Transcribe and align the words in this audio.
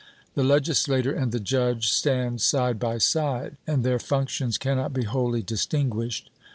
The 0.33 0.43
legislator 0.43 1.13
and 1.13 1.31
the 1.31 1.39
judge 1.39 1.91
stand 1.91 2.41
side 2.41 2.79
by 2.79 2.97
side, 2.97 3.57
and 3.67 3.83
their 3.83 3.99
functions 3.99 4.57
cannot 4.57 4.93
be 4.95 5.03
wholly 5.03 5.43
distinguished. 5.43 6.31